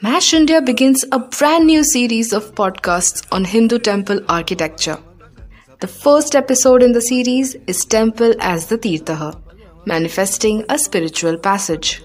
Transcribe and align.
MASH 0.00 0.32
India 0.32 0.62
begins 0.62 1.04
a 1.12 1.18
brand 1.18 1.66
new 1.66 1.84
series 1.84 2.32
of 2.32 2.54
podcasts 2.54 3.26
on 3.30 3.44
Hindu 3.44 3.80
temple 3.80 4.20
architecture. 4.30 4.96
The 5.80 5.86
first 5.86 6.34
episode 6.34 6.82
in 6.82 6.92
the 6.92 7.02
series 7.02 7.54
is 7.66 7.84
Temple 7.84 8.34
as 8.40 8.66
the 8.68 8.78
Tirtha, 8.78 9.38
manifesting 9.84 10.64
a 10.70 10.78
spiritual 10.78 11.36
passage. 11.36 12.02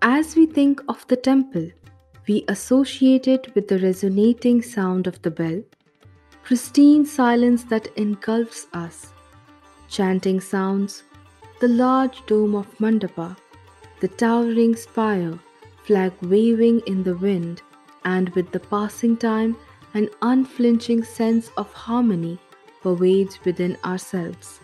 As 0.00 0.36
we 0.36 0.46
think 0.46 0.80
of 0.88 1.04
the 1.08 1.16
temple, 1.16 1.70
we 2.28 2.44
associate 2.46 3.26
it 3.26 3.52
with 3.56 3.66
the 3.66 3.80
resonating 3.80 4.62
sound 4.62 5.08
of 5.08 5.20
the 5.22 5.30
bell, 5.32 5.60
pristine 6.44 7.04
silence 7.04 7.64
that 7.64 7.88
engulfs 7.96 8.68
us, 8.74 9.12
chanting 9.88 10.40
sounds, 10.40 11.02
the 11.60 11.66
large 11.66 12.24
dome 12.26 12.54
of 12.54 12.78
Mandapa, 12.78 13.36
the 13.98 14.06
towering 14.06 14.76
spire, 14.76 15.36
flag 15.82 16.12
waving 16.22 16.78
in 16.86 17.02
the 17.02 17.16
wind, 17.16 17.60
and 18.04 18.28
with 18.30 18.50
the 18.52 18.60
passing 18.60 19.16
time, 19.16 19.56
an 19.94 20.08
unflinching 20.22 21.04
sense 21.04 21.50
of 21.56 21.72
harmony 21.72 22.38
pervades 22.82 23.38
within 23.44 23.76
ourselves. 23.84 24.60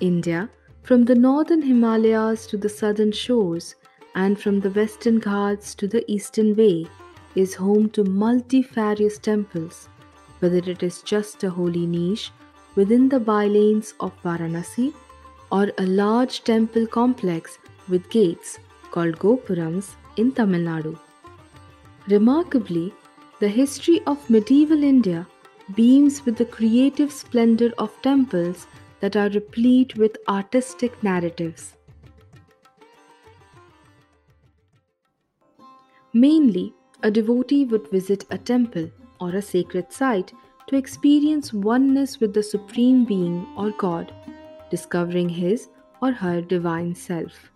India, 0.00 0.48
from 0.82 1.04
the 1.04 1.14
northern 1.14 1.62
Himalayas 1.62 2.46
to 2.48 2.56
the 2.56 2.68
southern 2.68 3.12
shores, 3.12 3.74
and 4.14 4.38
from 4.38 4.60
the 4.60 4.70
western 4.70 5.18
Ghats 5.18 5.74
to 5.76 5.88
the 5.88 6.08
eastern 6.10 6.54
way, 6.54 6.86
is 7.34 7.54
home 7.54 7.88
to 7.90 8.04
multifarious 8.04 9.18
temples, 9.18 9.88
whether 10.38 10.58
it 10.58 10.82
is 10.82 11.02
just 11.02 11.42
a 11.42 11.50
holy 11.50 11.86
niche 11.86 12.30
within 12.76 13.08
the 13.08 13.18
bylanes 13.18 13.94
of 14.00 14.12
Varanasi 14.22 14.92
or 15.50 15.70
a 15.78 15.86
large 15.86 16.44
temple 16.44 16.86
complex 16.86 17.58
with 17.88 18.08
gates 18.10 18.58
called 18.90 19.18
Gopurams 19.18 19.94
in 20.16 20.32
Tamil 20.32 20.60
Nadu. 20.60 20.98
Remarkably, 22.06 22.92
the 23.40 23.48
history 23.48 24.00
of 24.06 24.28
medieval 24.28 24.82
India 24.82 25.26
beams 25.74 26.24
with 26.26 26.36
the 26.36 26.44
creative 26.44 27.10
splendor 27.10 27.72
of 27.78 28.00
temples 28.02 28.66
that 29.00 29.16
are 29.16 29.30
replete 29.30 29.96
with 29.96 30.18
artistic 30.28 31.02
narratives. 31.02 31.76
Mainly, 36.12 36.74
a 37.02 37.10
devotee 37.10 37.64
would 37.64 37.88
visit 37.88 38.26
a 38.30 38.36
temple 38.36 38.90
or 39.18 39.30
a 39.30 39.42
sacred 39.42 39.90
site 39.90 40.34
to 40.66 40.76
experience 40.76 41.54
oneness 41.54 42.20
with 42.20 42.34
the 42.34 42.42
Supreme 42.42 43.06
Being 43.06 43.46
or 43.56 43.70
God, 43.70 44.12
discovering 44.70 45.30
his 45.30 45.68
or 46.02 46.12
her 46.12 46.42
divine 46.42 46.94
self. 46.94 47.50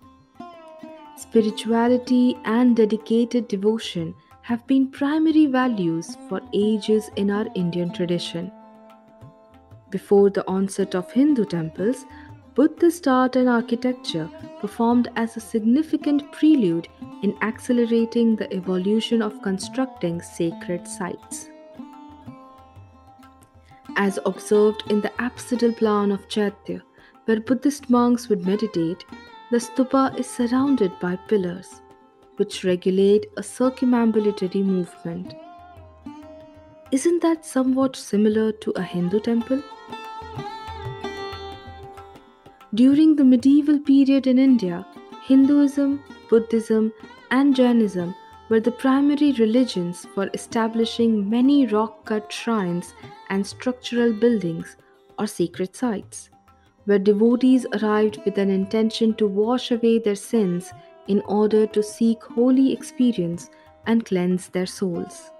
Spirituality 1.18 2.38
and 2.44 2.74
dedicated 2.76 3.46
devotion 3.48 4.14
have 4.48 4.66
been 4.66 4.90
primary 4.90 5.44
values 5.44 6.16
for 6.26 6.40
ages 6.54 7.10
in 7.16 7.30
our 7.30 7.46
Indian 7.54 7.92
tradition. 7.92 8.50
Before 9.90 10.30
the 10.30 10.44
onset 10.48 10.94
of 10.94 11.12
Hindu 11.12 11.44
temples, 11.44 12.06
Buddhist 12.54 13.06
art 13.06 13.36
and 13.36 13.46
architecture 13.46 14.26
performed 14.58 15.08
as 15.16 15.36
a 15.36 15.40
significant 15.40 16.32
prelude 16.32 16.88
in 17.22 17.36
accelerating 17.42 18.36
the 18.36 18.50
evolution 18.50 19.20
of 19.20 19.42
constructing 19.42 20.22
sacred 20.22 20.88
sites. 20.88 21.50
As 23.96 24.18
observed 24.24 24.82
in 24.88 25.02
the 25.02 25.12
apsidal 25.18 25.76
plan 25.76 26.10
of 26.10 26.26
Chaitya, 26.30 26.82
where 27.26 27.40
Buddhist 27.40 27.90
monks 27.90 28.30
would 28.30 28.46
meditate, 28.46 29.04
the 29.50 29.58
stupa 29.58 30.18
is 30.18 30.26
surrounded 30.26 30.98
by 31.00 31.16
pillars, 31.16 31.82
which 32.38 32.64
regulate 32.64 33.26
a 33.36 33.42
circumambulatory 33.42 34.64
movement. 34.64 35.34
Isn't 36.90 37.20
that 37.22 37.44
somewhat 37.44 37.96
similar 37.96 38.50
to 38.52 38.70
a 38.70 38.82
Hindu 38.82 39.20
temple? 39.20 39.62
During 42.74 43.16
the 43.16 43.24
medieval 43.24 43.78
period 43.78 44.26
in 44.26 44.38
India, 44.38 44.86
Hinduism, 45.24 46.02
Buddhism, 46.30 46.92
and 47.30 47.54
Jainism 47.54 48.14
were 48.48 48.60
the 48.60 48.70
primary 48.70 49.32
religions 49.32 50.06
for 50.14 50.30
establishing 50.32 51.28
many 51.28 51.66
rock 51.66 52.04
cut 52.06 52.32
shrines 52.32 52.94
and 53.28 53.46
structural 53.46 54.12
buildings 54.12 54.76
or 55.18 55.26
sacred 55.26 55.76
sites, 55.76 56.30
where 56.86 56.98
devotees 56.98 57.66
arrived 57.74 58.18
with 58.24 58.38
an 58.38 58.48
intention 58.48 59.12
to 59.14 59.26
wash 59.26 59.70
away 59.70 59.98
their 59.98 60.14
sins 60.14 60.72
in 61.08 61.20
order 61.22 61.66
to 61.66 61.82
seek 61.82 62.22
holy 62.22 62.72
experience 62.72 63.50
and 63.86 64.04
cleanse 64.04 64.48
their 64.48 64.66
souls. 64.66 65.30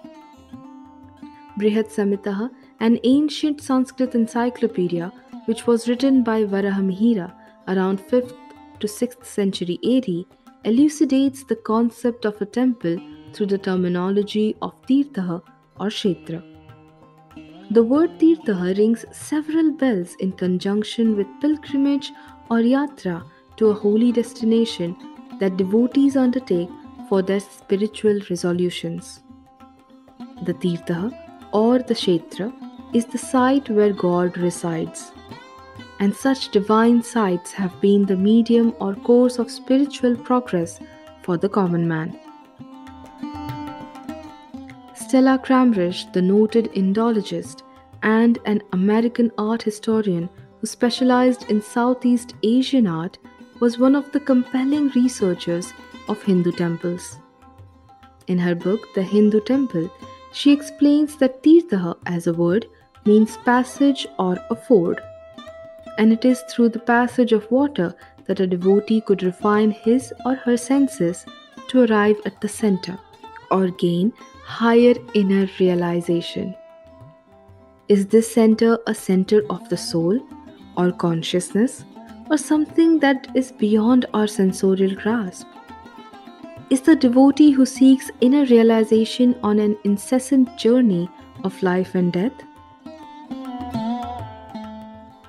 Brihat 1.59 1.89
Samhita, 1.89 2.51
an 2.81 2.99
ancient 3.05 3.61
Sanskrit 3.61 4.15
encyclopedia 4.15 5.13
which 5.47 5.67
was 5.67 5.89
written 5.89 6.23
by 6.23 6.45
Varahamihira 6.45 7.33
around 7.69 8.01
5th 8.01 8.35
to 8.81 8.87
6th 8.87 9.25
century 9.25 9.79
AD, 9.85 10.09
elucidates 10.65 11.45
the 11.45 11.57
concept 11.57 12.25
of 12.25 12.41
a 12.41 12.47
temple 12.47 12.97
through 13.33 13.47
the 13.47 13.59
terminology 13.59 14.57
of 14.63 14.75
Tirtha 14.87 15.43
or 15.81 15.89
Kshetra. 15.89 16.43
The 17.71 17.83
word 17.83 18.19
Tirtha 18.19 18.77
rings 18.77 19.05
several 19.13 19.73
bells 19.73 20.15
in 20.21 20.33
conjunction 20.33 21.17
with 21.17 21.27
pilgrimage 21.41 22.13
or 22.51 22.59
yatra 22.59 23.23
to 23.57 23.71
a 23.71 23.75
holy 23.75 24.13
destination 24.13 24.97
that 25.39 25.57
devotees 25.57 26.17
undertake 26.17 26.71
for 27.09 27.23
their 27.23 27.41
spiritual 27.41 28.21
resolutions. 28.31 29.21
The 30.43 30.55
Tirtha 30.55 31.13
or 31.53 31.79
the 31.79 31.95
Kshetra 31.95 32.53
is 32.95 33.07
the 33.07 33.19
site 33.19 33.71
where 33.71 33.93
God 33.93 34.37
resides 34.39 35.13
and 36.01 36.15
such 36.15 36.51
divine 36.51 37.03
sites 37.03 37.53
have 37.53 37.81
been 37.81 38.07
the 38.07 38.17
medium 38.17 38.75
or 38.81 38.95
course 38.95 39.39
of 39.39 39.51
spiritual 39.51 40.17
progress 40.17 40.79
for 41.23 41.37
the 41.37 41.49
common 41.49 41.87
man. 41.89 42.19
Stella 44.95 45.39
Kramrisch, 45.39 46.13
the 46.13 46.23
noted 46.23 46.71
Indologist 46.75 47.63
and 48.03 48.39
an 48.45 48.63
American 48.73 49.33
art 49.39 49.63
historian 49.63 50.29
who 50.61 50.67
specialized 50.67 51.51
in 51.51 51.63
Southeast 51.63 52.35
Asian 52.43 52.87
art, 52.87 53.19
was 53.61 53.79
one 53.79 53.95
of 53.95 54.11
the 54.13 54.21
compelling 54.21 54.89
researchers 54.91 55.73
of 56.09 56.23
Hindu 56.23 56.53
temples. 56.53 57.19
In 58.27 58.39
her 58.39 58.55
book, 58.55 58.95
The 58.95 59.03
Hindu 59.03 59.41
Temple, 59.41 59.91
she 60.33 60.53
explains 60.53 61.17
that 61.17 61.43
Tirtha 61.43 61.97
as 62.07 62.27
a 62.27 62.33
word 62.33 62.67
means 63.05 63.37
passage 63.39 64.07
or 64.19 64.39
a 64.51 64.57
ford 64.57 65.01
and 65.99 66.13
it 66.13 66.25
is 66.25 66.41
through 66.49 66.71
the 66.71 66.87
passage 66.91 67.33
of 67.33 67.51
water 67.51 67.95
that 68.27 68.41
a 68.41 68.47
devotee 68.47 69.01
could 69.01 69.23
refine 69.23 69.71
his 69.71 70.13
or 70.25 70.37
her 70.37 70.57
senses 70.57 71.27
to 71.69 71.85
arrive 71.85 72.17
at 72.25 72.41
the 72.41 72.49
center 72.49 72.97
or 73.51 73.69
gain 73.69 74.13
higher 74.45 74.95
inner 75.15 75.47
realization. 75.59 76.55
Is 77.89 78.07
this 78.07 78.33
center 78.33 78.79
a 78.87 78.95
center 78.95 79.43
of 79.51 79.69
the 79.69 79.77
soul 79.77 80.21
or 80.77 80.93
consciousness 80.93 81.85
or 82.31 82.37
something 82.39 82.99
that 83.01 83.29
is 83.35 83.53
beyond 83.53 84.07
our 84.15 84.27
sensorial 84.27 84.95
grasp? 84.95 85.47
Is 86.71 86.83
the 86.83 86.97
devotee 86.97 87.51
who 87.51 87.65
seeks 87.65 88.11
inner 88.21 88.45
realization 88.45 89.35
on 89.43 89.59
an 89.59 89.77
incessant 89.85 90.57
journey 90.59 91.09
of 91.45 91.63
life 91.63 91.95
and 91.95 92.13
death? 92.13 92.33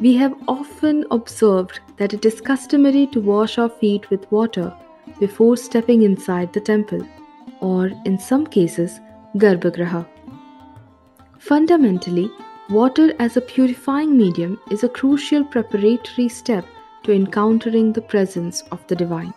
We 0.01 0.15
have 0.15 0.33
often 0.47 1.05
observed 1.11 1.79
that 1.97 2.13
it 2.13 2.25
is 2.25 2.41
customary 2.41 3.07
to 3.07 3.21
wash 3.21 3.57
our 3.57 3.69
feet 3.69 4.09
with 4.09 4.29
water 4.31 4.73
before 5.19 5.57
stepping 5.57 6.03
inside 6.03 6.53
the 6.53 6.61
temple, 6.61 7.05
or 7.61 7.91
in 8.05 8.17
some 8.17 8.45
cases, 8.45 8.99
Garbhagriha. 9.35 10.05
Fundamentally, 11.37 12.29
water 12.69 13.13
as 13.19 13.37
a 13.37 13.41
purifying 13.41 14.17
medium 14.17 14.59
is 14.71 14.83
a 14.83 14.89
crucial 14.89 15.43
preparatory 15.43 16.29
step 16.29 16.65
to 17.03 17.13
encountering 17.13 17.93
the 17.93 18.01
presence 18.01 18.61
of 18.71 18.85
the 18.87 18.95
divine. 18.95 19.33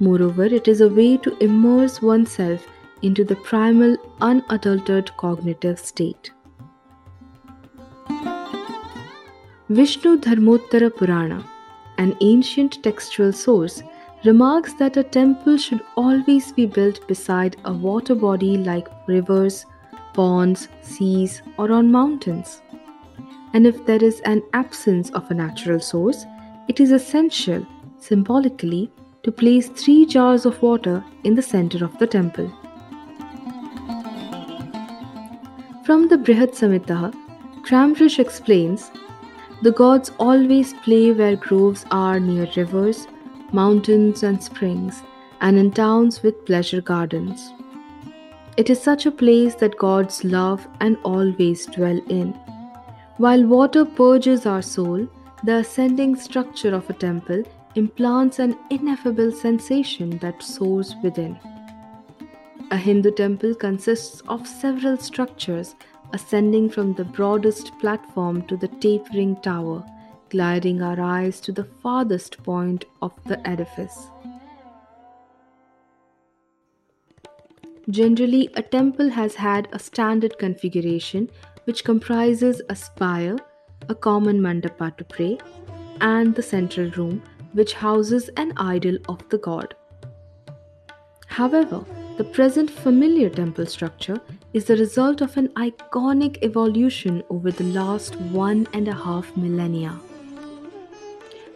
Moreover, 0.00 0.44
it 0.44 0.68
is 0.68 0.80
a 0.80 0.88
way 0.88 1.16
to 1.18 1.36
immerse 1.38 2.02
oneself 2.02 2.66
into 3.02 3.24
the 3.24 3.36
primal, 3.36 3.96
unadulterated 4.20 5.16
cognitive 5.16 5.78
state. 5.78 6.30
Vishnu 9.68 10.18
Dharmottara 10.18 10.90
Purana, 10.94 11.44
an 11.98 12.16
ancient 12.20 12.82
textual 12.82 13.32
source, 13.32 13.82
remarks 14.24 14.74
that 14.74 14.96
a 14.96 15.02
temple 15.02 15.56
should 15.56 15.82
always 15.96 16.52
be 16.52 16.66
built 16.66 17.06
beside 17.06 17.56
a 17.64 17.72
water 17.72 18.14
body 18.14 18.56
like 18.56 18.88
rivers, 19.06 19.64
ponds, 20.12 20.68
seas, 20.82 21.42
or 21.58 21.72
on 21.72 21.90
mountains. 21.90 22.62
And 23.52 23.66
if 23.66 23.84
there 23.86 24.02
is 24.02 24.20
an 24.20 24.42
absence 24.52 25.10
of 25.10 25.30
a 25.30 25.34
natural 25.34 25.80
source, 25.80 26.24
it 26.68 26.80
is 26.80 26.92
essential, 26.92 27.66
symbolically, 27.98 28.90
to 29.22 29.32
place 29.32 29.68
three 29.68 30.04
jars 30.06 30.44
of 30.46 30.60
water 30.62 31.02
in 31.24 31.34
the 31.34 31.42
center 31.42 31.84
of 31.84 31.98
the 31.98 32.06
temple. 32.06 32.50
From 35.84 36.08
the 36.08 36.16
Brihad 36.16 36.52
Samhita, 36.52 37.14
Kramrisch 37.66 38.18
explains 38.18 38.90
the 39.62 39.72
gods 39.72 40.12
always 40.18 40.74
play 40.84 41.12
where 41.12 41.36
groves 41.36 41.86
are 41.90 42.20
near 42.20 42.48
rivers, 42.56 43.06
mountains, 43.52 44.22
and 44.22 44.42
springs, 44.42 45.02
and 45.40 45.58
in 45.58 45.70
towns 45.70 46.22
with 46.22 46.44
pleasure 46.44 46.80
gardens. 46.80 47.52
It 48.56 48.70
is 48.70 48.80
such 48.80 49.06
a 49.06 49.10
place 49.10 49.54
that 49.56 49.76
gods 49.78 50.22
love 50.24 50.66
and 50.80 50.96
always 51.02 51.66
dwell 51.66 52.00
in. 52.08 52.32
While 53.16 53.44
water 53.46 53.84
purges 53.84 54.44
our 54.46 54.62
soul, 54.62 55.08
the 55.44 55.56
ascending 55.56 56.16
structure 56.16 56.74
of 56.74 56.88
a 56.88 56.94
temple 56.94 57.42
implants 57.74 58.38
an 58.38 58.56
ineffable 58.70 59.30
sensation 59.30 60.16
that 60.18 60.42
soars 60.42 60.94
within. 61.02 61.38
A 62.70 62.78
Hindu 62.78 63.10
temple 63.10 63.54
consists 63.54 64.22
of 64.22 64.46
several 64.46 64.96
structures 64.96 65.74
ascending 66.14 66.70
from 66.70 66.94
the 66.94 67.04
broadest 67.04 67.78
platform 67.78 68.40
to 68.46 68.56
the 68.56 68.68
tapering 68.68 69.36
tower, 69.42 69.84
gliding 70.30 70.80
our 70.80 70.98
eyes 70.98 71.40
to 71.42 71.52
the 71.52 71.68
farthest 71.82 72.42
point 72.42 72.86
of 73.02 73.12
the 73.24 73.46
edifice. 73.46 74.06
Generally, 77.90 78.48
a 78.54 78.62
temple 78.62 79.10
has 79.10 79.34
had 79.34 79.68
a 79.72 79.78
standard 79.78 80.38
configuration 80.38 81.28
which 81.64 81.84
comprises 81.84 82.62
a 82.70 82.76
spire, 82.76 83.36
a 83.88 83.94
common 83.94 84.40
mandapa 84.40 84.96
to 84.96 85.04
pray, 85.04 85.38
and 86.00 86.34
the 86.34 86.42
central 86.42 86.90
room 86.90 87.22
which 87.52 87.74
houses 87.74 88.28
an 88.36 88.52
idol 88.56 88.98
of 89.08 89.28
the 89.28 89.38
god. 89.38 89.74
However, 91.26 91.84
the 92.16 92.24
present 92.24 92.70
familiar 92.70 93.28
temple 93.28 93.66
structure 93.66 94.20
is 94.52 94.66
the 94.66 94.76
result 94.76 95.20
of 95.20 95.36
an 95.36 95.48
iconic 95.48 96.38
evolution 96.42 97.22
over 97.28 97.50
the 97.50 97.64
last 97.64 98.16
one 98.16 98.68
and 98.72 98.86
a 98.86 98.94
half 98.94 99.36
millennia. 99.36 99.98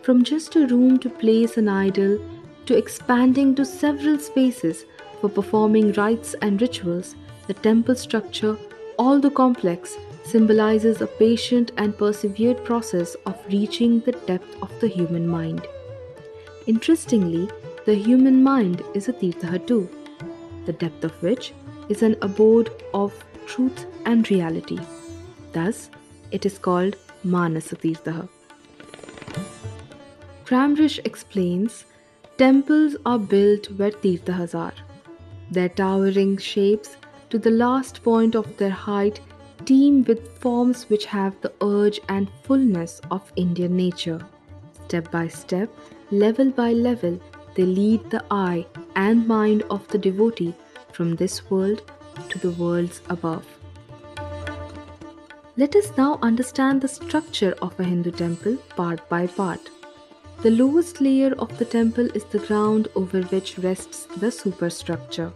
From 0.02 0.24
just 0.24 0.56
a 0.56 0.66
room 0.66 0.98
to 0.98 1.08
place 1.08 1.56
an 1.58 1.69
idol 1.69 2.19
to 2.66 2.76
expanding 2.76 3.54
to 3.54 3.64
several 3.64 4.19
spaces 4.19 4.84
for 5.20 5.28
performing 5.28 5.92
rites 5.92 6.34
and 6.42 6.60
rituals, 6.60 7.14
the 7.46 7.54
temple 7.54 7.94
structure, 7.94 8.58
although 8.98 9.31
complex, 9.31 9.96
symbolizes 10.30 11.00
a 11.00 11.06
patient 11.06 11.72
and 11.76 11.96
persevered 11.96 12.64
process 12.64 13.14
of 13.26 13.46
reaching 13.48 14.00
the 14.00 14.16
depth 14.30 14.56
of 14.62 14.72
the 14.80 14.88
human 14.88 15.26
mind. 15.26 15.66
Interestingly, 16.66 17.48
the 17.86 17.94
human 17.94 18.42
mind 18.42 18.82
is 18.94 19.08
a 19.08 19.12
tirtha 19.12 19.66
too 19.66 19.88
the 20.69 20.72
depth 20.84 21.04
of 21.08 21.22
which 21.26 21.52
is 21.88 22.02
an 22.02 22.14
abode 22.22 22.70
of 22.92 23.12
truth 23.46 23.86
and 24.04 24.30
reality. 24.30 24.78
Thus, 25.52 25.88
it 26.31 26.44
is 26.44 26.58
called 26.58 26.96
Manasatirtha. 27.24 28.28
Kramrisch 30.44 30.98
explains 31.04 31.86
temples 32.36 32.96
are 33.06 33.19
built 33.19 33.70
where 33.78 33.90
tirthas 33.90 34.54
are. 34.54 34.74
Their 35.50 35.70
towering 35.70 36.36
shapes, 36.36 36.96
to 37.31 37.38
the 37.38 37.50
last 37.50 38.02
point 38.02 38.34
of 38.34 38.56
their 38.58 38.76
height, 38.84 39.20
teem 39.69 40.03
with 40.05 40.20
forms 40.38 40.85
which 40.88 41.05
have 41.05 41.35
the 41.43 41.53
urge 41.62 42.00
and 42.09 42.31
fullness 42.43 43.03
of 43.11 43.32
Indian 43.37 43.76
nature. 43.76 44.19
Step 44.87 45.11
by 45.11 45.29
step, 45.29 45.69
level 46.11 46.50
by 46.50 46.73
level, 46.73 47.20
they 47.55 47.65
lead 47.65 48.09
the 48.09 48.25
eye 48.31 48.65
and 48.97 49.29
mind 49.29 49.62
of 49.69 49.87
the 49.88 49.99
devotee 49.99 50.55
from 50.93 51.17
this 51.17 51.50
world 51.50 51.82
to 52.31 52.38
the 52.38 52.53
worlds 52.53 53.03
above. 53.11 53.44
Let 55.59 55.76
us 55.76 55.94
now 55.99 56.19
understand 56.23 56.81
the 56.81 56.88
structure 56.88 57.55
of 57.61 57.79
a 57.79 57.85
Hindu 57.85 58.12
temple 58.12 58.56
part 58.75 59.06
by 59.11 59.26
part. 59.26 59.69
The 60.41 60.50
lowest 60.50 61.03
layer 61.03 61.35
of 61.35 61.59
the 61.59 61.67
temple 61.67 62.09
is 62.15 62.25
the 62.25 62.38
ground 62.38 62.88
over 62.94 63.20
which 63.25 63.59
rests 63.59 64.06
the 64.17 64.31
superstructure. 64.31 65.31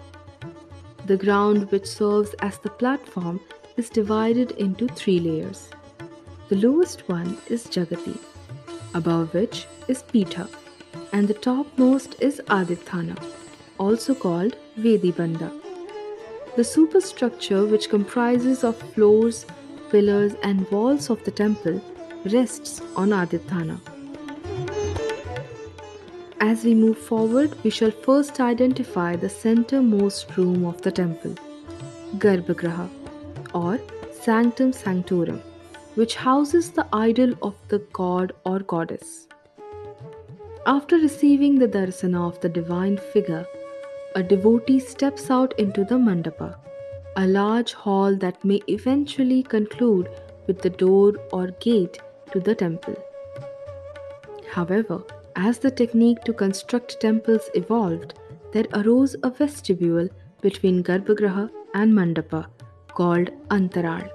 The 1.05 1.19
ground 1.19 1.71
which 1.71 1.87
serves 1.87 2.35
as 2.35 2.59
the 2.61 2.71
platform 2.71 3.41
is 3.77 3.89
divided 3.91 4.53
into 4.53 4.89
three 4.89 5.19
layers. 5.21 5.71
The 6.49 6.57
lowest 6.57 7.09
one 7.09 7.39
is 7.49 7.67
Jagati, 7.67 8.19
above 8.95 9.33
which 9.35 9.67
is 9.89 10.03
Pitha, 10.03 10.49
and 11.13 11.27
the 11.27 11.35
topmost 11.35 12.17
is 12.21 12.41
Adithana, 12.49 13.17
also 13.79 14.15
called 14.15 14.57
Vedibanda. 14.79 15.51
The 16.57 16.65
superstructure, 16.65 17.65
which 17.65 17.89
comprises 17.89 18.63
of 18.63 18.77
floors, 18.93 19.47
pillars, 19.91 20.35
and 20.43 20.71
walls 20.71 21.09
of 21.09 21.25
the 21.25 21.31
temple, 21.31 21.81
rests 22.27 22.83
on 22.97 23.11
Adithana. 23.11 23.81
As 26.41 26.65
we 26.65 26.75
move 26.75 26.99
forward, 26.99 27.57
we 27.63 27.71
shall 27.71 27.91
first 27.91 28.41
identify 28.41 29.17
the 29.17 29.29
centermost 29.29 30.37
room 30.37 30.67
of 30.67 30.83
the 30.83 30.93
temple, 30.93 31.35
Garbhagriha, 32.17 33.02
or 33.55 33.81
Sanctum 34.11 34.73
Sanctorum, 34.73 35.41
which 35.95 36.15
houses 36.17 36.71
the 36.71 36.87
idol 36.93 37.35
of 37.43 37.55
the 37.69 37.79
god 37.93 38.33
or 38.45 38.61
goddess. 38.61 39.29
After 40.67 40.97
receiving 40.97 41.59
the 41.59 41.69
darsana 41.69 42.27
of 42.29 42.41
the 42.41 42.49
divine 42.49 42.97
figure, 42.97 43.47
a 44.15 44.23
devotee 44.23 44.79
steps 44.79 45.31
out 45.31 45.59
into 45.59 45.85
the 45.85 45.97
mandapa, 45.97 46.57
a 47.17 47.27
large 47.27 47.73
hall 47.73 48.15
that 48.17 48.45
may 48.45 48.61
eventually 48.69 49.43
conclude 49.43 50.09
with 50.47 50.63
the 50.63 50.71
door 50.71 51.15
or 51.33 51.49
gate 51.61 51.99
to 52.31 52.41
the 52.41 52.55
temple. 52.55 52.95
However, 54.51 55.03
as 55.35 55.59
the 55.59 55.71
technique 55.71 56.23
to 56.25 56.33
construct 56.33 57.01
temples 57.01 57.51
evolved, 57.55 58.15
there 58.53 58.67
arose 58.75 59.17
a 59.23 59.31
vestibule 59.31 60.09
between 60.43 60.83
Garbhagriha 60.83 61.51
and 61.75 61.93
Mandapa 61.93 62.47
called 62.95 63.31
Antaral. 63.49 64.09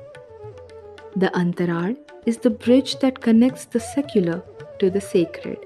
The 1.15 1.27
Antaral 1.41 1.97
is 2.25 2.37
the 2.37 2.49
bridge 2.49 2.99
that 2.99 3.21
connects 3.21 3.65
the 3.65 3.79
secular 3.79 4.43
to 4.79 4.89
the 4.89 5.01
sacred. 5.01 5.57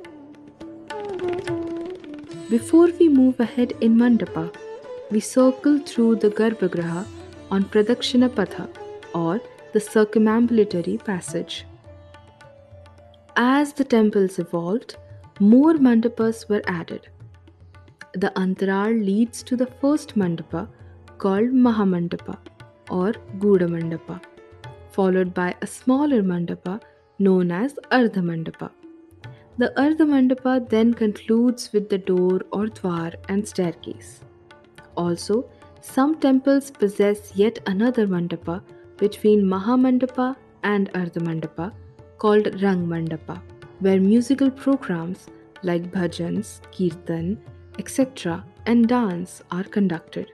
Before 2.50 2.90
we 3.00 3.10
move 3.10 3.40
ahead 3.40 3.74
in 3.82 3.96
Mandapa, 3.96 4.54
we 5.10 5.20
circle 5.20 5.80
through 5.80 6.16
the 6.18 6.30
Garbhagriha 6.30 7.06
on 7.50 7.66
Pradakshina 7.66 8.70
or 9.14 9.42
the 9.74 9.80
circumambulatory 9.80 11.04
passage. 11.04 11.66
As 13.36 13.74
the 13.74 13.84
temples 13.84 14.40
evolved, 14.40 14.98
more 15.40 15.74
mandapas 15.74 16.48
were 16.50 16.62
added. 16.68 17.08
The 18.14 18.32
Antaral 18.36 19.06
leads 19.06 19.44
to 19.44 19.56
the 19.56 19.68
first 19.82 20.18
mandapa 20.18 20.68
called 21.18 21.52
Mahamandapa 21.68 22.38
or 23.00 23.14
Guda 23.44 23.68
Mandapa, 23.74 24.20
followed 24.92 25.34
by 25.34 25.56
a 25.62 25.68
smaller 25.68 26.22
mandapa 26.22 26.80
known 27.20 27.52
as 27.52 27.74
Ardha 28.00 28.24
Mandapa. 28.30 28.70
The 29.58 29.72
Ardha 29.78 30.08
Mandapa 30.14 30.54
then 30.70 30.94
concludes 30.94 31.72
with 31.74 31.90
the 31.90 31.98
door 31.98 32.42
or 32.52 32.66
dwar 32.82 33.14
and 33.30 33.48
staircase. 33.48 34.12
Also, 34.96 35.46
some 35.82 36.20
temples 36.20 36.70
possess 36.70 37.32
yet 37.36 37.60
another 37.66 38.08
mandapa 38.08 38.62
between 38.98 39.44
Mahamandapa 39.56 40.36
and 40.64 40.92
Ardha 40.94 41.24
Mandapa 41.30 41.72
called 42.18 42.62
Rang 42.62 42.86
Mandapa 42.88 43.42
where 43.82 44.00
musical 44.00 44.52
programs 44.52 45.28
like 45.64 45.92
bhajans, 45.92 46.62
kirtan, 46.72 47.40
etc., 47.80 48.44
and 48.68 48.88
dance 48.88 49.42
are 49.52 49.64
conducted. 49.64 50.32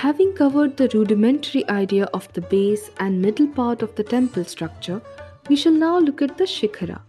Having 0.00 0.34
covered 0.34 0.76
the 0.76 0.90
rudimentary 0.92 1.66
idea 1.70 2.04
of 2.12 2.30
the 2.34 2.42
base 2.42 2.90
and 3.00 3.22
middle 3.22 3.46
part 3.48 3.80
of 3.80 3.94
the 3.94 4.04
temple 4.04 4.44
structure, 4.44 5.00
we 5.48 5.56
shall 5.56 5.72
now 5.72 5.98
look 5.98 6.20
at 6.20 6.36
the 6.36 6.44
shikhara, 6.44 7.00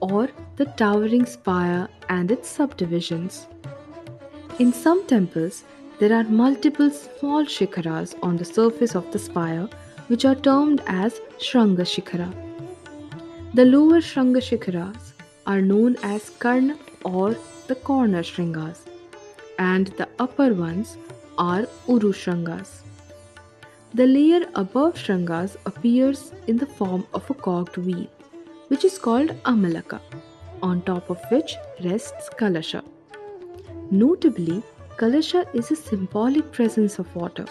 or 0.00 0.30
the 0.56 0.64
towering 0.64 1.26
spire 1.26 1.86
and 2.08 2.30
its 2.30 2.48
subdivisions. 2.48 3.46
In 4.58 4.72
some 4.72 5.06
temples, 5.06 5.64
there 5.98 6.14
are 6.14 6.24
multiple 6.24 6.90
small 6.90 7.44
shikharas 7.44 8.14
on 8.22 8.38
the 8.38 8.44
surface 8.46 8.94
of 8.94 9.12
the 9.12 9.18
spire, 9.18 9.68
which 10.08 10.24
are 10.24 10.34
termed 10.34 10.82
as 10.86 11.20
Shranga 11.38 11.84
Shikhara. 11.92 12.32
The 13.52 13.66
lower 13.66 14.00
Shranga 14.00 14.40
Shikharas 14.48 15.12
are 15.46 15.60
known 15.60 15.96
as 16.02 16.30
Karna 16.30 16.78
or 17.04 17.36
the 17.66 17.74
corner 17.74 18.22
Shringas, 18.22 18.78
and 19.58 19.88
the 19.98 20.08
upper 20.18 20.54
ones 20.54 20.96
are 21.42 21.66
Uru 21.88 22.12
Shringas. 22.12 22.70
The 23.94 24.06
layer 24.06 24.46
above 24.54 24.96
Shringas 25.02 25.56
appears 25.64 26.32
in 26.46 26.58
the 26.58 26.66
form 26.66 27.06
of 27.14 27.30
a 27.30 27.34
cogged 27.34 27.78
wheel, 27.78 28.08
which 28.68 28.84
is 28.84 28.98
called 28.98 29.30
Amalaka, 29.44 30.00
on 30.62 30.82
top 30.82 31.08
of 31.08 31.18
which 31.30 31.54
rests 31.82 32.28
Kalasha. 32.38 32.82
Notably, 33.90 34.62
Kalasha 34.98 35.46
is 35.54 35.70
a 35.70 35.76
symbolic 35.76 36.52
presence 36.52 36.98
of 36.98 37.16
water, 37.16 37.46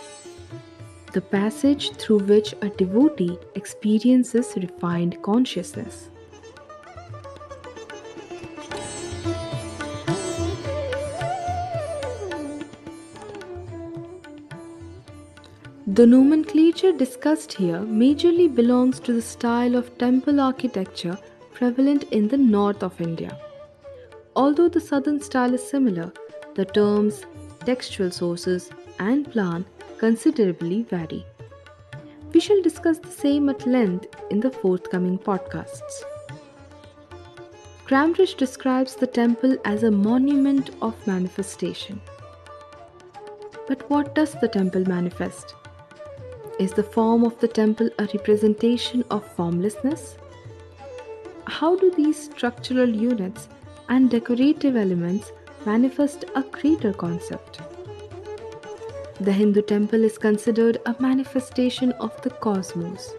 the 1.14 1.22
passage 1.22 1.90
through 1.94 2.20
which 2.20 2.54
a 2.62 2.70
devotee 2.70 3.40
experiences 3.56 4.54
refined 4.56 5.20
consciousness. 5.24 6.10
The 16.00 16.08
nomenclature 16.08 16.94
discussed 16.94 17.52
here 17.52 17.80
majorly 17.80 18.48
belongs 18.56 19.02
to 19.02 19.12
the 19.12 19.22
style 19.22 19.76
of 19.76 19.98
temple 19.98 20.40
architecture 20.40 21.18
prevalent 21.52 22.04
in 22.04 22.30
the 22.30 22.38
north 22.38 22.84
of 22.84 23.02
India. 23.02 23.38
Although 24.34 24.70
the 24.70 24.80
southern 24.80 25.20
style 25.20 25.54
is 25.54 25.70
similar, 25.70 26.14
the 26.56 26.64
terms, 26.64 27.26
textual 27.66 28.12
sources, 28.12 28.70
and 29.00 29.30
plan 29.30 29.66
considerably 29.98 30.84
vary. 30.84 31.26
We 32.34 32.40
shall 32.40 32.62
discuss 32.62 33.00
the 33.00 33.12
same 33.12 33.50
at 33.50 33.68
length 33.68 34.08
in 34.30 34.40
the 34.40 34.52
forthcoming 34.52 35.20
podcasts. 35.20 36.04
Kramrisch 37.86 38.38
describes 38.38 38.96
the 38.96 39.08
temple 39.22 39.58
as 39.66 39.84
a 39.84 39.92
monument 39.92 40.70
of 40.82 41.06
manifestation. 41.06 42.00
But 43.68 43.90
what 43.90 44.16
does 44.16 44.32
the 44.40 44.48
temple 44.48 44.88
manifest? 44.88 45.56
Is 46.60 46.74
the 46.74 46.84
form 46.84 47.24
of 47.24 47.40
the 47.40 47.48
temple 47.48 47.90
a 48.00 48.08
representation 48.14 49.06
of 49.10 49.26
formlessness? 49.36 50.18
How 51.46 51.78
do 51.78 51.90
these 51.90 52.22
structural 52.22 52.90
units 52.90 53.48
and 53.88 54.10
decorative 54.10 54.76
elements 54.76 55.32
manifest 55.66 56.26
a 56.36 56.44
greater 56.44 56.92
concept? 56.92 57.62
The 59.22 59.32
Hindu 59.32 59.62
temple 59.62 60.04
is 60.04 60.18
considered 60.18 60.82
a 60.86 60.94
manifestation 61.00 61.94
of 61.94 62.22
the 62.24 62.30
cosmos. 62.30 63.14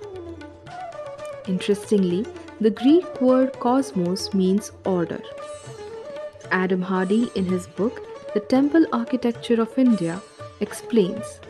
Interestingly, 1.48 2.26
the 2.60 2.70
Greek 2.70 3.22
word 3.22 3.58
cosmos 3.58 4.34
means 4.34 4.70
order. 4.84 5.22
Adam 6.50 6.82
Hardy, 6.82 7.30
in 7.34 7.46
his 7.46 7.66
book 7.66 8.06
The 8.34 8.40
Temple 8.40 8.84
Architecture 8.92 9.62
of 9.62 9.78
India, 9.78 10.20
explains 10.60 11.40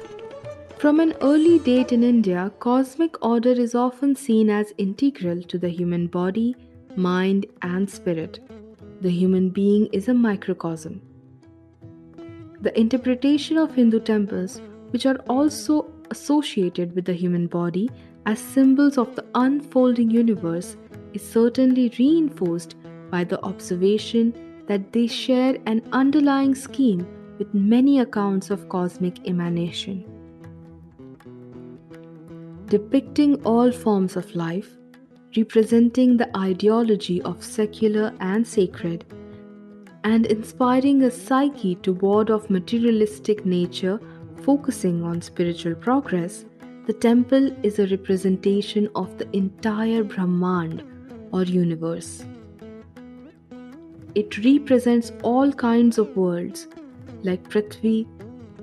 from 0.81 0.99
an 0.99 1.13
early 1.21 1.59
date 1.59 1.93
in 1.93 2.03
India, 2.03 2.51
cosmic 2.59 3.23
order 3.23 3.51
is 3.51 3.75
often 3.75 4.17
seen 4.17 4.49
as 4.49 4.73
integral 4.79 5.43
to 5.43 5.59
the 5.59 5.69
human 5.69 6.07
body, 6.07 6.57
mind, 6.97 7.45
and 7.61 7.91
spirit. 7.91 8.39
The 9.03 9.11
human 9.11 9.51
being 9.51 9.89
is 9.93 10.09
a 10.09 10.15
microcosm. 10.15 11.03
The 12.63 12.73
interpretation 12.81 13.59
of 13.59 13.75
Hindu 13.75 14.01
temples, 14.01 14.63
which 14.89 15.05
are 15.05 15.19
also 15.29 15.93
associated 16.11 16.95
with 16.95 17.05
the 17.05 17.13
human 17.13 17.47
body 17.47 17.91
as 18.25 18.39
symbols 18.39 18.97
of 18.97 19.15
the 19.17 19.27
unfolding 19.35 20.11
universe, 20.11 20.79
is 21.13 21.23
certainly 21.23 21.93
reinforced 21.99 22.77
by 23.11 23.25
the 23.25 23.43
observation 23.43 24.33
that 24.67 24.95
they 24.95 25.07
share 25.07 25.59
an 25.67 25.83
underlying 25.93 26.55
scheme 26.55 27.07
with 27.39 27.53
many 27.53 28.01
accounts 28.01 28.49
of 28.49 28.67
cosmic 28.71 29.29
emanation 29.29 30.10
depicting 32.71 33.35
all 33.45 33.73
forms 33.73 34.17
of 34.17 34.35
life, 34.37 34.79
representing 35.37 36.17
the 36.17 36.35
ideology 36.37 37.21
of 37.23 37.43
secular 37.43 38.13
and 38.21 38.47
sacred, 38.47 39.05
and 40.05 40.27
inspiring 40.27 41.03
a 41.03 41.11
psyche 41.11 41.75
to 41.87 41.93
ward 41.95 42.31
off 42.31 42.49
materialistic 42.49 43.45
nature, 43.45 43.99
focusing 44.45 45.03
on 45.03 45.21
spiritual 45.21 45.75
progress, 45.75 46.45
the 46.87 46.93
temple 46.93 47.51
is 47.65 47.81
a 47.81 47.89
representation 47.89 48.89
of 48.95 49.19
the 49.19 49.29
entire 49.37 50.05
Brahmand 50.05 50.85
or 51.33 51.43
universe. 51.43 52.25
It 54.15 54.39
represents 54.39 55.13
all 55.25 55.53
kinds 55.53 55.99
of 55.99 56.17
worlds 56.17 56.69
like 57.25 57.49
Prithvi, 57.51 58.07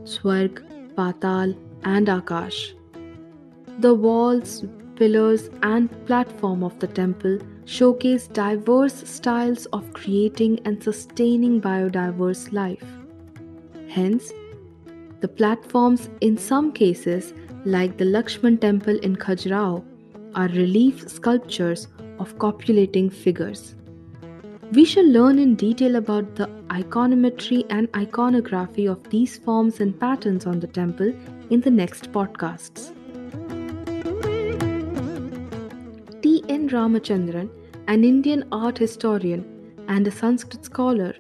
Swarg, 0.04 0.64
Patal, 0.96 1.58
and 1.84 2.08
Akash. 2.08 2.77
The 3.80 3.94
walls, 3.94 4.66
pillars, 4.96 5.50
and 5.62 5.90
platform 6.08 6.64
of 6.64 6.80
the 6.80 6.88
temple 6.88 7.38
showcase 7.66 8.28
diverse 8.28 9.08
styles 9.08 9.68
of 9.68 9.94
creating 9.94 10.60
and 10.66 10.82
sustaining 10.82 11.62
biodiverse 11.62 12.52
life. 12.52 12.84
Hence, 13.88 14.32
the 15.20 15.28
platforms, 15.28 16.10
in 16.22 16.38
some 16.38 16.72
cases, 16.72 17.36
like 17.66 17.98
the 17.98 18.06
Lakshman 18.06 18.60
temple 18.60 18.98
in 19.00 19.16
Khajuraho, 19.16 19.84
are 20.34 20.48
relief 20.48 21.08
sculptures 21.08 21.88
of 22.18 22.38
copulating 22.40 23.12
figures. 23.12 23.76
We 24.74 24.86
shall 24.86 25.08
learn 25.08 25.38
in 25.38 25.56
detail 25.56 25.98
about 25.98 26.36
the 26.36 26.50
iconometry 26.70 27.66
and 27.70 27.88
iconography 27.96 28.88
of 28.88 29.08
these 29.12 29.38
forms 29.38 29.80
and 29.82 30.00
patterns 30.00 30.48
on 30.48 30.60
the 30.60 30.68
temple 30.68 31.14
in 31.52 31.62
the 31.62 31.72
next 31.72 32.12
podcasts. 32.12 32.92
Ramachandran, 36.70 37.50
an 37.88 38.04
Indian 38.04 38.44
art 38.52 38.78
historian 38.78 39.46
and 39.88 40.08
a 40.08 40.12
Sanskrit 40.12 40.66
scholar, 40.66 41.14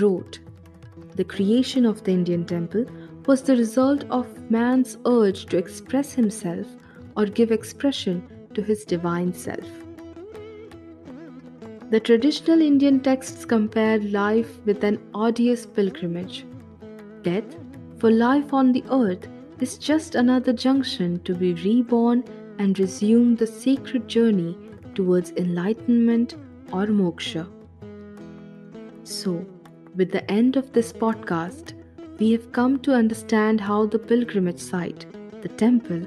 wrote 0.00 0.38
The 1.16 1.24
creation 1.24 1.84
of 1.84 2.04
the 2.04 2.12
Indian 2.12 2.44
temple 2.44 2.86
was 3.26 3.42
the 3.42 3.56
result 3.56 4.04
of 4.10 4.50
man's 4.50 4.98
urge 5.06 5.46
to 5.46 5.56
express 5.56 6.12
himself 6.12 6.66
or 7.16 7.26
give 7.26 7.50
expression 7.50 8.26
to 8.54 8.62
his 8.62 8.84
divine 8.84 9.32
self. 9.32 9.68
The 11.90 12.00
traditional 12.00 12.60
Indian 12.60 13.00
texts 13.00 13.44
compare 13.44 13.98
life 13.98 14.58
with 14.64 14.82
an 14.84 14.98
odious 15.14 15.66
pilgrimage. 15.66 16.44
Death, 17.22 17.56
for 17.98 18.10
life 18.10 18.52
on 18.52 18.72
the 18.72 18.84
earth, 18.90 19.28
is 19.60 19.78
just 19.78 20.14
another 20.14 20.52
junction 20.52 21.20
to 21.24 21.34
be 21.34 21.54
reborn 21.54 22.24
and 22.58 22.78
resume 22.78 23.36
the 23.36 23.46
sacred 23.46 24.08
journey 24.08 24.56
towards 24.94 25.32
enlightenment 25.32 26.34
or 26.72 26.86
moksha. 26.86 27.46
So, 29.04 29.44
with 29.94 30.10
the 30.10 30.28
end 30.30 30.56
of 30.56 30.72
this 30.72 30.92
podcast, 30.92 31.74
we 32.18 32.32
have 32.32 32.52
come 32.52 32.78
to 32.80 32.94
understand 32.94 33.60
how 33.60 33.86
the 33.86 33.98
pilgrimage 33.98 34.58
site, 34.58 35.06
the 35.42 35.48
temple, 35.48 36.06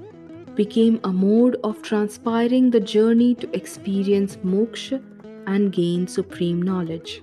became 0.55 0.99
a 1.03 1.13
mode 1.13 1.57
of 1.63 1.81
transpiring 1.81 2.71
the 2.71 2.79
journey 2.79 3.35
to 3.35 3.55
experience 3.55 4.37
moksha 4.37 5.03
and 5.45 5.71
gain 5.71 6.07
supreme 6.07 6.61
knowledge. 6.61 7.21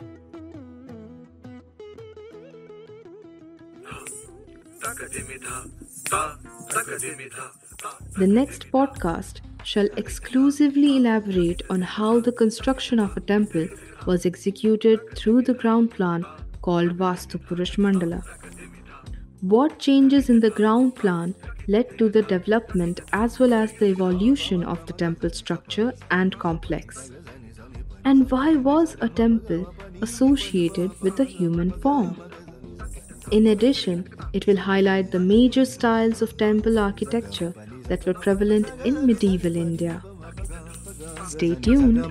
The 8.16 8.26
next 8.26 8.71
podcast 8.71 9.40
shall 9.64 9.88
exclusively 9.97 10.97
elaborate 10.99 11.62
on 11.71 11.83
how 11.83 12.21
the 12.21 12.33
construction 12.33 13.00
of 13.00 13.16
a 13.16 13.21
temple 13.21 13.66
was 14.06 14.26
executed 14.26 15.00
through 15.16 15.42
the 15.42 15.54
ground 15.54 15.90
plan 15.90 16.25
called 16.62 16.97
Vastu 16.99 17.38
Purush 17.38 17.76
Mandala. 17.76 18.23
What 19.40 19.78
changes 19.78 20.30
in 20.30 20.40
the 20.40 20.50
ground 20.50 20.94
plan 20.97 21.35
led 21.68 21.99
to 21.99 22.09
the 22.09 22.23
development 22.23 23.00
as 23.12 23.38
well 23.38 23.52
as 23.52 23.73
the 23.73 23.87
evolution 23.87 24.64
of 24.64 24.87
the 24.87 24.92
temple 24.92 25.30
structure 25.30 25.92
and 26.11 26.38
complex? 26.38 27.11
And 28.04 28.30
why 28.30 28.56
was 28.56 28.97
a 29.00 29.09
temple 29.09 29.75
associated 30.02 30.99
with 31.00 31.21
a 31.21 31.25
human 31.25 31.71
form? 31.71 32.30
In 33.30 33.47
addition, 33.47 34.09
it 34.35 34.47
will 34.47 34.59
highlight 34.59 35.11
the 35.11 35.18
major 35.18 35.64
styles 35.64 36.21
of 36.21 36.37
temple 36.37 36.78
architecture 36.78 37.54
that 37.88 38.04
were 38.06 38.14
prevalent 38.14 38.70
in 38.84 39.06
medieval 39.06 39.56
India. 39.56 40.02
Stay 41.26 41.54
tuned. 41.54 42.04